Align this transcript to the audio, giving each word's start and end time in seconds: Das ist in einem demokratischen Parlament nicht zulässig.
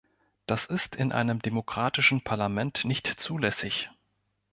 Das 0.47 0.65
ist 0.65 0.95
in 0.95 1.11
einem 1.11 1.43
demokratischen 1.43 2.23
Parlament 2.23 2.85
nicht 2.85 3.05
zulässig. 3.05 3.91